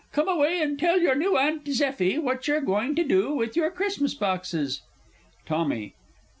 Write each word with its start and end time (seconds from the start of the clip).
Come 0.13 0.27
away, 0.27 0.59
and 0.63 0.79
tell 0.79 0.99
your 0.99 1.13
new 1.13 1.37
Aunt 1.37 1.63
Zeffie 1.67 2.17
what 2.17 2.47
you're 2.47 2.59
going 2.59 2.95
to 2.95 3.03
do 3.03 3.35
with 3.35 3.55
your 3.55 3.69
Christmas 3.69 4.15
boxes. 4.15 4.81
TOMMY. 5.45 5.93